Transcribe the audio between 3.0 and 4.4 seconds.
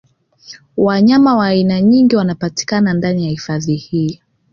ya hifadhi hii